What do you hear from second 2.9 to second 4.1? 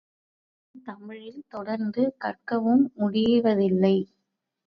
முடிவதில்லை.